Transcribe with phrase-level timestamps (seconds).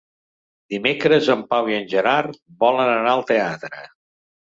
[0.73, 3.89] Dimecres en Pau i en Gerard volen anar al teatre.